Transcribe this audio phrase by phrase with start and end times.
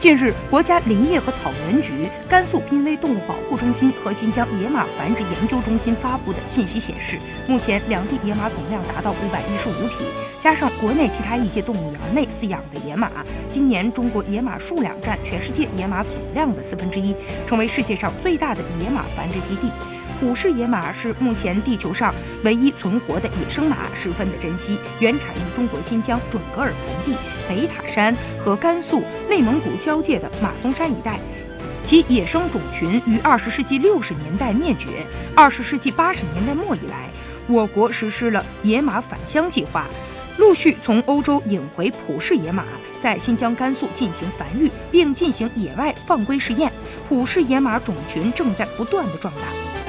[0.00, 10.06] 近日，国家林业和草原局、甘肃濒危动物保护中心和新疆野马繁殖研究中心发布的信息显示，目前两地野马总量达到五百一十五匹，
[10.40, 13.10] 加上国内其他一些动物园内饲养的野马，
[13.50, 17.14] 今年中国野马数量占全世界野马总量的四分之一，
[17.46, 19.70] 成为世界上最大的野马繁殖基地。
[20.20, 22.14] 普氏野马是目前地球上
[22.44, 27.18] 唯一存活的野生马，十分的珍惜，原产于中国新疆准噶尔盆地、
[27.48, 31.18] 北塔山和甘肃、内蒙古交界的马鬃山一带。
[31.82, 35.06] 其野生种群于二十世纪六十年代灭绝。
[35.34, 37.08] 二十世纪八十年代末以来，
[37.46, 39.86] 我国实施了野马返乡计划，
[40.36, 42.64] 陆续从欧洲引回普氏野马，
[43.00, 46.70] 在新疆、甘肃进行繁育，并进行野外放归试验。
[47.08, 49.79] 普氏野马种群正在不断的壮大。